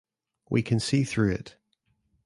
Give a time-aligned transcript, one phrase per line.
[0.49, 1.57] We can see through it.